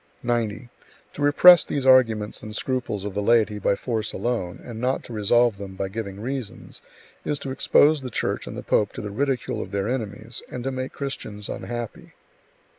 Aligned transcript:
90. 0.23 0.67
To 1.13 1.21
repress 1.21 1.63
these 1.63 1.85
arguments 1.85 2.41
and 2.41 2.55
scruples 2.55 3.05
of 3.05 3.13
the 3.13 3.21
laity 3.21 3.59
by 3.59 3.75
force 3.75 4.13
alone, 4.13 4.59
and 4.63 4.81
not 4.81 5.03
to 5.03 5.13
resolve 5.13 5.59
them 5.59 5.75
by 5.75 5.89
giving 5.89 6.19
reasons, 6.19 6.81
is 7.23 7.37
to 7.37 7.51
expose 7.51 8.01
the 8.01 8.09
Church 8.09 8.47
and 8.47 8.57
the 8.57 8.63
pope 8.63 8.93
to 8.93 9.01
the 9.01 9.11
ridicule 9.11 9.61
of 9.61 9.69
their 9.69 9.87
enemies, 9.87 10.41
and 10.51 10.63
to 10.63 10.71
make 10.71 10.91
Christians 10.91 11.49
unhappy. 11.49 12.13